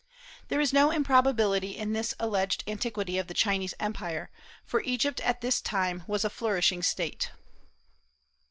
[0.47, 4.31] There is no improbability in this alleged antiquity of the Chinese Empire,
[4.65, 7.29] for Egypt at this time was a flourishing State.